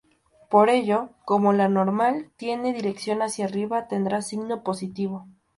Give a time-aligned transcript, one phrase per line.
[0.49, 5.27] Por ello, como la normal tiene dirección hacia arriba tendrá signo positivo.